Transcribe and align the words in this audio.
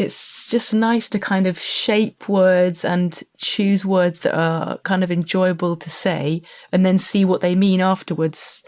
it's 0.00 0.48
just 0.50 0.72
nice 0.72 1.10
to 1.10 1.18
kind 1.18 1.46
of 1.46 1.58
shape 1.58 2.26
words 2.26 2.84
and 2.84 3.22
choose 3.36 3.84
words 3.84 4.20
that 4.20 4.34
are 4.34 4.78
kind 4.78 5.04
of 5.04 5.10
enjoyable 5.10 5.76
to 5.76 5.90
say 5.90 6.40
and 6.72 6.86
then 6.86 6.98
see 6.98 7.24
what 7.24 7.42
they 7.42 7.54
mean 7.54 7.80
afterwards 7.82 8.64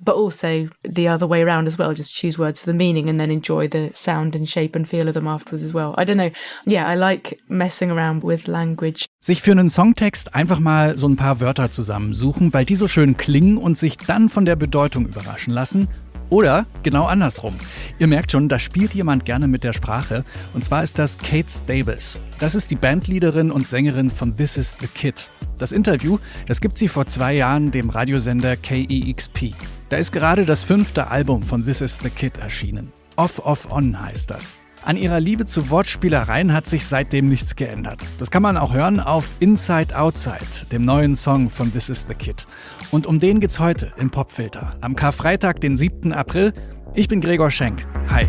but 0.00 0.14
also 0.14 0.68
the 0.84 1.08
other 1.08 1.26
way 1.26 1.42
around 1.42 1.66
as 1.66 1.76
well. 1.76 1.92
Just 1.92 2.14
choose 2.14 2.38
words 2.38 2.60
for 2.60 2.66
the 2.66 2.76
meaning 2.76 3.08
and 3.08 3.18
then 3.18 3.32
enjoy 3.32 3.66
the 3.66 3.90
sound 3.94 4.36
and 4.36 4.48
shape 4.48 4.76
and 4.76 4.88
feel 4.88 5.08
of 5.08 5.14
them 5.14 5.26
afterwards 5.26 5.64
as 5.64 5.72
well. 5.72 5.94
I 5.98 6.04
don't 6.04 6.16
know. 6.16 6.30
Yeah, 6.66 6.86
I 6.86 6.94
like 6.94 7.40
messing 7.48 7.90
around 7.90 8.22
with 8.22 8.46
language. 8.46 9.06
Sich 9.18 9.42
für 9.42 9.50
einen 9.50 9.68
Songtext 9.68 10.36
einfach 10.36 10.60
mal 10.60 10.96
so 10.96 11.08
ein 11.08 11.16
paar 11.16 11.40
Wörter 11.40 11.72
zusammensuchen, 11.72 12.52
weil 12.52 12.64
die 12.64 12.76
so 12.76 12.86
schön 12.86 13.16
klingen 13.16 13.56
und 13.56 13.76
sich 13.76 13.96
dann 13.96 14.28
von 14.28 14.44
der 14.44 14.54
Bedeutung 14.54 15.06
überraschen 15.06 15.52
lassen 15.52 15.88
oder 16.30 16.66
genau 16.82 17.06
andersrum. 17.06 17.54
Ihr 17.98 18.06
merkt 18.06 18.32
schon, 18.32 18.48
da 18.48 18.58
spielt 18.58 18.94
jemand 18.94 19.24
gerne 19.24 19.48
mit 19.48 19.64
der 19.64 19.72
Sprache. 19.72 20.24
Und 20.54 20.64
zwar 20.64 20.82
ist 20.82 20.98
das 20.98 21.18
Kate 21.18 21.48
Stables. 21.48 22.20
Das 22.38 22.54
ist 22.54 22.70
die 22.70 22.76
Bandleaderin 22.76 23.50
und 23.50 23.66
Sängerin 23.66 24.10
von 24.10 24.36
This 24.36 24.56
Is 24.56 24.76
the 24.80 24.86
Kid. 24.86 25.26
Das 25.58 25.72
Interview, 25.72 26.18
das 26.46 26.60
gibt 26.60 26.78
sie 26.78 26.88
vor 26.88 27.06
zwei 27.06 27.34
Jahren 27.34 27.70
dem 27.70 27.90
Radiosender 27.90 28.56
KEXP. 28.56 29.54
Da 29.88 29.96
ist 29.96 30.12
gerade 30.12 30.44
das 30.44 30.62
fünfte 30.62 31.08
Album 31.08 31.42
von 31.42 31.64
This 31.64 31.80
Is 31.80 31.98
the 32.02 32.10
Kid 32.10 32.38
erschienen. 32.38 32.92
Off, 33.16 33.44
Off, 33.44 33.72
On 33.72 34.00
heißt 34.00 34.30
das. 34.30 34.54
An 34.88 34.96
ihrer 34.96 35.20
Liebe 35.20 35.44
zu 35.44 35.68
Wortspielereien 35.68 36.54
hat 36.54 36.66
sich 36.66 36.86
seitdem 36.86 37.26
nichts 37.26 37.56
geändert. 37.56 38.00
Das 38.16 38.30
kann 38.30 38.40
man 38.40 38.56
auch 38.56 38.72
hören 38.72 39.00
auf 39.00 39.26
Inside 39.38 39.94
Outside, 39.94 40.38
dem 40.72 40.80
neuen 40.80 41.14
Song 41.14 41.50
von 41.50 41.70
This 41.70 41.90
Is 41.90 42.06
the 42.08 42.14
Kid. 42.14 42.46
Und 42.90 43.06
um 43.06 43.20
den 43.20 43.38
geht's 43.40 43.60
heute 43.60 43.92
im 43.98 44.08
Popfilter. 44.08 44.78
Am 44.80 44.96
Karfreitag, 44.96 45.60
den 45.60 45.76
7. 45.76 46.14
April. 46.14 46.54
Ich 46.94 47.06
bin 47.06 47.20
Gregor 47.20 47.50
Schenk. 47.50 47.86
Hi. 48.08 48.26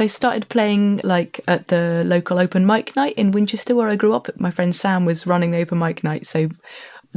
I 0.00 0.06
started 0.06 0.48
playing 0.48 1.00
like 1.04 1.40
at 1.48 1.68
the 1.68 2.02
local 2.04 2.38
open 2.38 2.66
mic 2.66 2.96
night 2.96 3.14
in 3.16 3.30
Winchester 3.30 3.74
where 3.74 3.88
I 3.88 3.96
grew 3.96 4.14
up. 4.14 4.28
My 4.38 4.50
friend 4.50 4.74
Sam 4.74 5.04
was 5.04 5.26
running 5.26 5.50
the 5.50 5.58
open 5.58 5.78
mic 5.78 6.04
night. 6.04 6.26
So 6.26 6.48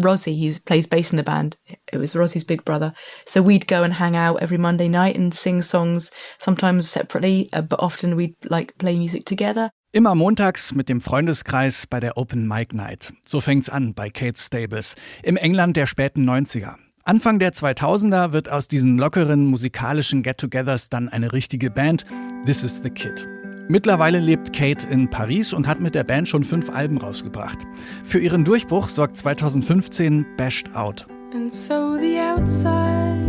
Rosie, 0.02 0.35
he 0.35 0.53
plays 0.66 0.88
bass 0.88 1.11
in 1.11 1.17
the 1.17 1.23
band, 1.23 1.57
it 1.91 1.97
was 1.97 2.16
Rosie's 2.16 2.44
big 2.44 2.63
brother. 2.63 2.94
So 3.25 3.41
we'd 3.41 3.67
go 3.67 3.83
and 3.83 3.94
hang 3.94 4.16
out 4.16 4.41
every 4.41 4.57
Monday 4.57 4.88
night 4.88 5.17
and 5.17 5.33
sing 5.33 5.61
songs, 5.61 6.11
sometimes 6.38 6.89
separately, 6.89 7.50
uh, 7.53 7.61
but 7.61 7.80
often 7.80 8.16
we'd 8.16 8.35
like 8.50 8.77
play 8.77 8.97
music 8.97 9.25
together. 9.25 9.72
Immer 9.91 10.13
montags 10.13 10.73
mit 10.75 10.88
dem 10.88 11.02
Freundeskreis 11.02 11.88
bei 11.88 12.00
der 12.00 12.16
Open 12.16 12.47
Mic 12.47 12.73
Night. 12.73 13.11
So 13.25 13.41
fängt's 13.41 13.69
an 13.69 13.94
bei 13.94 14.09
Kate 14.09 14.39
Stables 14.39 14.95
im 15.23 15.35
England 15.35 15.77
der 15.77 15.88
späten 15.88 16.23
90er. 16.23 16.75
Anfang 17.03 17.39
der 17.39 17.53
2000er 17.53 18.33
wird 18.33 18.52
aus 18.52 18.67
diesen 18.67 18.97
lockeren 18.97 19.45
musikalischen 19.45 20.22
Get-togethers 20.22 20.89
dann 20.89 21.09
eine 21.09 21.31
richtige 21.31 21.72
Band, 21.72 22.06
This 22.45 22.64
is 22.64 22.81
the 22.83 22.89
Kid. 22.89 23.28
Mittlerweile 23.67 24.19
lebt 24.19 24.52
Kate 24.52 24.88
in 24.88 25.09
Paris 25.09 25.53
und 25.53 25.67
hat 25.67 25.80
mit 25.80 25.95
der 25.95 26.03
Band 26.03 26.28
schon 26.28 26.44
fünf 26.44 26.69
Alben 26.69 26.97
rausgebracht. 26.97 27.59
Für 28.03 28.19
ihren 28.19 28.44
Durchbruch 28.44 28.89
sorgt 28.89 29.16
2015 29.17 30.25
Bashed 30.38 30.75
Out. 30.75 31.08
And 31.33 31.53
so 31.53 31.95
the 31.97 32.19
outside 32.19 33.19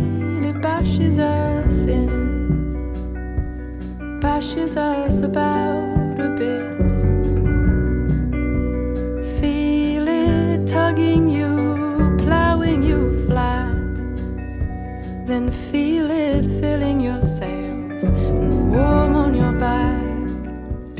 it 0.43 0.59
bashes 0.61 1.19
us 1.19 1.85
in 1.85 2.09
Bashes 4.19 4.75
us 4.75 5.21
about 5.21 6.00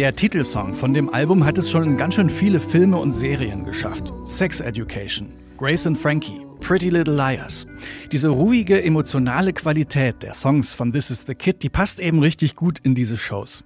der 0.01 0.15
Titelsong 0.15 0.73
von 0.73 0.95
dem 0.95 1.13
Album 1.13 1.45
hat 1.45 1.59
es 1.59 1.69
schon 1.69 1.83
in 1.83 1.95
ganz 1.95 2.15
schön 2.15 2.27
viele 2.27 2.59
Filme 2.59 2.97
und 2.97 3.13
Serien 3.13 3.63
geschafft. 3.63 4.11
Sex 4.25 4.59
Education, 4.59 5.31
Grace 5.59 5.85
and 5.85 5.95
Frankie, 5.95 6.39
Pretty 6.59 6.89
Little 6.89 7.13
Liars. 7.13 7.67
Diese 8.11 8.29
ruhige, 8.29 8.81
emotionale 8.81 9.53
Qualität 9.53 10.23
der 10.23 10.33
Songs 10.33 10.73
von 10.73 10.91
This 10.91 11.11
Is 11.11 11.25
the 11.27 11.35
Kid, 11.35 11.61
die 11.61 11.69
passt 11.69 11.99
eben 11.99 12.17
richtig 12.17 12.55
gut 12.55 12.79
in 12.79 12.95
diese 12.95 13.15
Shows. 13.15 13.63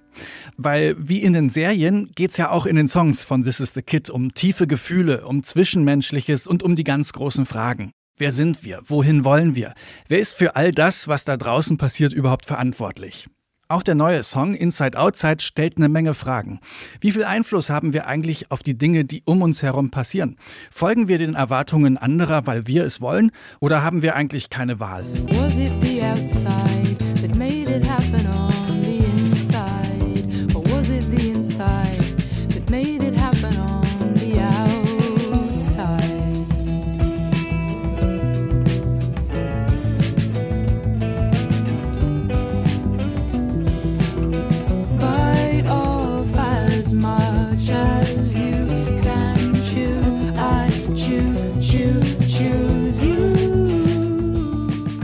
Weil 0.58 0.94
wie 0.98 1.22
in 1.22 1.32
den 1.32 1.48
Serien 1.48 2.10
geht 2.14 2.32
es 2.32 2.36
ja 2.36 2.50
auch 2.50 2.66
in 2.66 2.76
den 2.76 2.86
Songs 2.86 3.22
von 3.22 3.42
This 3.42 3.60
Is 3.60 3.72
the 3.72 3.80
Kid 3.80 4.10
um 4.10 4.34
tiefe 4.34 4.66
Gefühle, 4.66 5.26
um 5.26 5.42
Zwischenmenschliches 5.42 6.46
und 6.46 6.62
um 6.62 6.74
die 6.74 6.84
ganz 6.84 7.14
großen 7.14 7.46
Fragen. 7.46 7.92
Wer 8.18 8.30
sind 8.30 8.62
wir? 8.62 8.82
Wohin 8.84 9.24
wollen 9.24 9.54
wir? 9.54 9.72
Wer 10.06 10.18
ist 10.18 10.34
für 10.34 10.54
all 10.54 10.70
das, 10.70 11.08
was 11.08 11.24
da 11.24 11.38
draußen 11.38 11.78
passiert, 11.78 12.12
überhaupt 12.12 12.44
verantwortlich? 12.44 13.26
Auch 13.68 13.82
der 13.82 13.96
neue 13.96 14.22
Song 14.22 14.54
Inside 14.54 14.96
Outside 14.96 15.40
stellt 15.40 15.76
eine 15.76 15.88
Menge 15.88 16.14
Fragen. 16.14 16.60
Wie 17.00 17.10
viel 17.10 17.24
Einfluss 17.24 17.68
haben 17.68 17.92
wir 17.92 18.06
eigentlich 18.06 18.52
auf 18.52 18.62
die 18.62 18.78
Dinge, 18.78 19.04
die 19.04 19.22
um 19.24 19.42
uns 19.42 19.60
herum 19.60 19.90
passieren? 19.90 20.36
Folgen 20.70 21.08
wir 21.08 21.18
den 21.18 21.34
Erwartungen 21.34 21.96
anderer, 21.96 22.46
weil 22.46 22.68
wir 22.68 22.84
es 22.84 23.00
wollen, 23.00 23.32
oder 23.58 23.82
haben 23.82 24.02
wir 24.02 24.14
eigentlich 24.14 24.50
keine 24.50 24.78
Wahl? 24.78 25.04
Was 25.30 25.58
it 25.58 25.72
the 25.80 26.00
outside 26.00 26.96
that 27.20 27.34
made 27.34 27.68
it 27.68 27.84
happen 27.84 28.24
on 28.38 28.55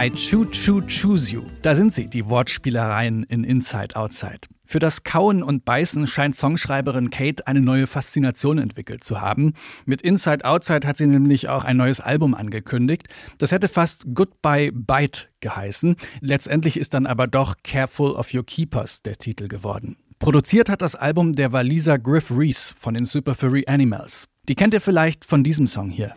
I 0.03 0.11
chew, 0.11 0.45
chew, 0.47 0.81
choose 0.89 1.33
you. 1.33 1.43
Da 1.63 1.77
sind 1.77 1.93
sie, 1.93 2.09
die 2.09 2.29
Wortspielereien 2.29 3.23
in 3.23 3.45
Inside 3.45 3.95
Outside. 3.95 4.41
Für 4.67 4.81
das 4.81 5.05
Kauen 5.05 5.45
und 5.45 5.65
Beißen 5.65 6.09
scheint 6.09 6.35
Songschreiberin 6.35 7.11
Kate 7.11 7.47
eine 7.47 7.61
neue 7.61 7.87
Faszination 7.87 8.59
entwickelt 8.59 9.05
zu 9.05 9.21
haben. 9.21 9.53
Mit 9.85 10.03
Inside 10.03 10.45
Outside 10.45 10.89
hat 10.89 10.97
sie 10.97 11.07
nämlich 11.07 11.49
auch 11.49 11.63
ein 11.63 11.77
neues 11.77 12.01
Album 12.01 12.35
angekündigt. 12.35 13.07
Das 13.39 13.53
hätte 13.53 13.69
fast 13.69 14.07
Goodbye 14.13 14.73
Bite 14.73 15.29
geheißen. 15.39 15.95
Letztendlich 16.21 16.79
ist 16.79 16.95
dann 16.95 17.07
aber 17.07 17.29
doch 17.29 17.55
Careful 17.63 18.11
of 18.11 18.35
Your 18.35 18.45
Keepers 18.45 19.03
der 19.03 19.19
Titel 19.19 19.47
geworden. 19.47 19.99
Produziert 20.19 20.69
hat 20.69 20.83
das 20.83 20.97
Album 20.97 21.33
der 21.33 21.53
Waliser 21.53 22.01
Griff 22.01 22.33
Reese 22.33 22.75
von 22.77 22.95
den 22.95 23.05
Super 23.05 23.37
Furry 23.37 23.67
Animals. 23.69 24.27
Die 24.49 24.57
kennt 24.57 24.75
ihr 24.75 24.81
vielleicht 24.81 25.25
von 25.25 25.45
diesem 25.45 25.69
Song 25.69 25.91
hier. 25.91 26.13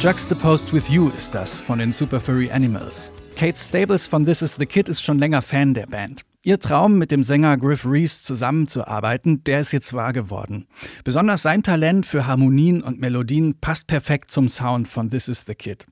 Juxtaposed 0.00 0.72
with 0.72 0.88
You 0.88 1.10
ist 1.10 1.34
das 1.34 1.60
von 1.60 1.78
den 1.78 1.92
Super 1.92 2.20
Furry 2.20 2.50
Animals. 2.50 3.10
Kate 3.36 3.58
Stables 3.58 4.06
von 4.06 4.24
This 4.24 4.40
Is 4.40 4.56
the 4.56 4.64
Kid 4.64 4.88
ist 4.88 5.04
schon 5.04 5.18
länger 5.18 5.42
Fan 5.42 5.74
der 5.74 5.86
Band. 5.86 6.22
Ihr 6.42 6.58
Traum, 6.58 6.96
mit 6.96 7.10
dem 7.10 7.22
Sänger 7.22 7.58
Griff 7.58 7.84
Reese 7.84 8.22
zusammenzuarbeiten, 8.22 9.44
der 9.44 9.60
ist 9.60 9.72
jetzt 9.72 9.92
wahr 9.92 10.14
geworden. 10.14 10.66
Besonders 11.04 11.42
sein 11.42 11.62
Talent 11.62 12.06
für 12.06 12.26
Harmonien 12.26 12.82
und 12.82 12.98
Melodien 12.98 13.60
passt 13.60 13.88
perfekt 13.88 14.30
zum 14.30 14.48
Sound 14.48 14.88
von 14.88 15.10
This 15.10 15.28
Is 15.28 15.44
the 15.46 15.54
Kid. 15.54 15.86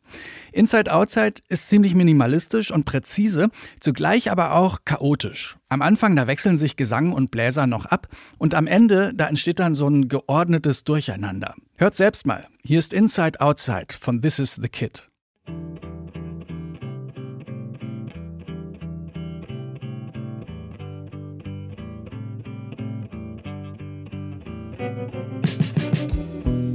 Inside 0.51 0.91
Outside 0.91 1.43
ist 1.51 1.69
ziemlich 1.69 1.95
minimalistisch 1.95 2.71
und 2.71 2.87
präzise, 2.87 3.51
zugleich 3.79 4.31
aber 4.31 4.55
auch 4.55 4.79
chaotisch. 4.87 5.59
Am 5.69 5.83
Anfang, 5.83 6.17
da 6.17 6.27
wechseln 6.27 6.57
sich 6.57 6.77
Gesang 6.77 7.13
und 7.13 7.31
Bläser 7.31 7.67
noch 7.67 7.85
ab 7.85 8.09
und 8.39 8.55
am 8.55 8.67
Ende, 8.67 9.13
da 9.15 9.27
entsteht 9.27 9.59
dann 9.59 9.75
so 9.75 9.87
ein 9.87 10.09
geordnetes 10.09 10.83
Durcheinander. 10.83 11.57
Hört 11.77 11.95
selbst 11.95 12.27
mal. 12.27 12.47
Hier 12.65 12.79
ist 12.79 12.95
Inside 12.95 13.43
Outside 13.43 13.89
von 14.01 14.23
This 14.23 14.39
Is 14.39 14.55
the 14.55 14.71
Kid. 14.71 15.08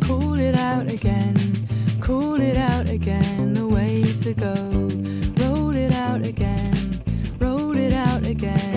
Cool 0.02 0.40
it 0.40 0.56
out 0.56 0.88
again, 0.88 1.36
cool 2.00 2.40
it 2.40 2.58
out 2.58 2.88
again, 2.90 3.54
the 3.54 3.68
way 3.68 4.04
to 4.24 4.34
go. 4.34 4.54
Roll 5.44 5.76
it 5.76 5.92
out 5.92 6.26
again, 6.26 7.02
roll 7.40 7.76
it 7.76 7.94
out 7.94 8.26
again. 8.28 8.73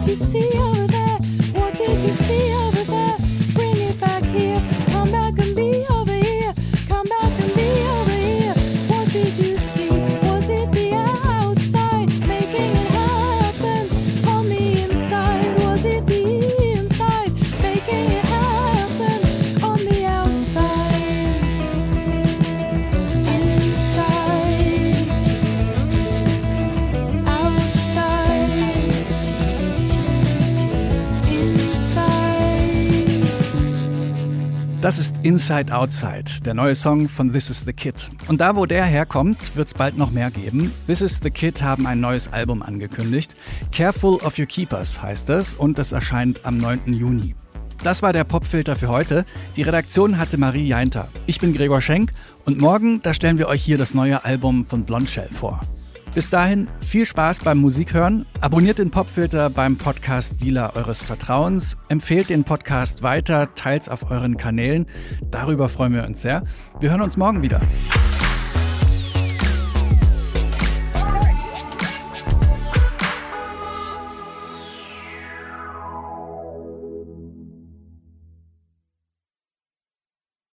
did 0.00 0.10
you 0.10 0.16
see 0.16 0.50
over 0.58 0.86
there? 0.86 1.18
What 1.54 1.76
did 1.76 2.02
you 2.02 2.10
see? 2.10 2.47
Das 34.88 34.96
ist 34.96 35.16
Inside 35.22 35.70
Outside, 35.76 36.40
der 36.46 36.54
neue 36.54 36.74
Song 36.74 37.10
von 37.10 37.30
This 37.30 37.50
is 37.50 37.60
the 37.66 37.74
Kid. 37.74 38.08
Und 38.26 38.40
da, 38.40 38.56
wo 38.56 38.64
der 38.64 38.86
herkommt, 38.86 39.54
wird 39.54 39.68
es 39.68 39.74
bald 39.74 39.98
noch 39.98 40.12
mehr 40.12 40.30
geben. 40.30 40.72
This 40.86 41.02
is 41.02 41.20
the 41.22 41.30
Kid 41.30 41.62
haben 41.62 41.86
ein 41.86 42.00
neues 42.00 42.32
Album 42.32 42.62
angekündigt. 42.62 43.36
Careful 43.70 44.14
of 44.24 44.38
Your 44.38 44.46
Keepers 44.46 45.02
heißt 45.02 45.28
es 45.28 45.52
und 45.52 45.78
es 45.78 45.92
erscheint 45.92 46.46
am 46.46 46.56
9. 46.56 46.94
Juni. 46.94 47.34
Das 47.84 48.00
war 48.00 48.14
der 48.14 48.24
Popfilter 48.24 48.76
für 48.76 48.88
heute. 48.88 49.26
Die 49.56 49.62
Redaktion 49.62 50.16
hatte 50.16 50.38
Marie 50.38 50.66
Jainter. 50.66 51.08
Ich 51.26 51.38
bin 51.38 51.52
Gregor 51.52 51.82
Schenk 51.82 52.14
und 52.46 52.58
morgen, 52.58 53.02
da 53.02 53.12
stellen 53.12 53.36
wir 53.36 53.48
euch 53.48 53.62
hier 53.62 53.76
das 53.76 53.92
neue 53.92 54.24
Album 54.24 54.64
von 54.64 54.84
Blondshell 54.84 55.28
vor. 55.28 55.60
Bis 56.14 56.30
dahin 56.30 56.68
viel 56.80 57.06
Spaß 57.06 57.40
beim 57.40 57.58
Musikhören. 57.58 58.26
Abonniert 58.40 58.78
den 58.78 58.90
Popfilter 58.90 59.50
beim 59.50 59.76
Podcast 59.76 60.42
Dealer 60.42 60.74
eures 60.74 61.02
Vertrauens. 61.02 61.76
Empfehlt 61.88 62.30
den 62.30 62.44
Podcast 62.44 63.02
weiter, 63.02 63.54
teilt 63.54 63.88
auf 63.90 64.10
euren 64.10 64.36
Kanälen. 64.36 64.86
Darüber 65.30 65.68
freuen 65.68 65.94
wir 65.94 66.04
uns 66.04 66.22
sehr. 66.22 66.42
Wir 66.80 66.90
hören 66.90 67.02
uns 67.02 67.16
morgen 67.16 67.42
wieder. 67.42 67.60